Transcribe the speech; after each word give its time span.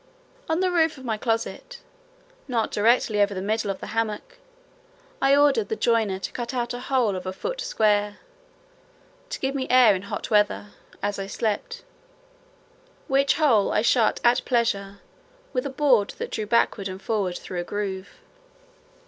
On 0.49 0.61
the 0.61 0.71
roof 0.71 0.97
of 0.97 1.05
my 1.05 1.15
closet, 1.15 1.77
not 2.47 2.71
directly 2.71 3.21
over 3.21 3.35
the 3.35 3.39
middle 3.43 3.69
of 3.69 3.79
the 3.81 3.85
hammock, 3.93 4.39
I 5.21 5.35
ordered 5.35 5.69
the 5.69 5.75
joiner 5.75 6.17
to 6.17 6.31
cut 6.31 6.55
out 6.55 6.73
a 6.73 6.79
hole 6.79 7.15
of 7.15 7.27
a 7.27 7.31
foot 7.31 7.61
square, 7.61 8.17
to 9.29 9.39
give 9.39 9.53
me 9.53 9.67
air 9.69 9.93
in 9.93 10.01
hot 10.01 10.31
weather, 10.31 10.69
as 11.03 11.19
I 11.19 11.27
slept; 11.27 11.83
which 13.07 13.35
hole 13.35 13.71
I 13.71 13.83
shut 13.83 14.19
at 14.23 14.43
pleasure 14.43 15.01
with 15.53 15.67
a 15.67 15.69
board 15.69 16.15
that 16.17 16.31
drew 16.31 16.47
backward 16.47 16.87
and 16.89 16.99
forward 16.99 17.37
through 17.37 17.59
a 17.59 17.63
groove. 17.63 18.09